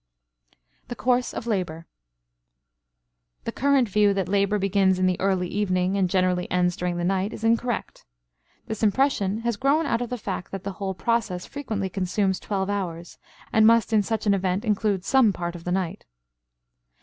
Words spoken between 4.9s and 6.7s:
in the early evening and generally